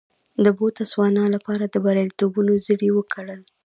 [0.43, 3.41] د بوتسوانا لپاره د بریالیتوبونو زړي وکرل.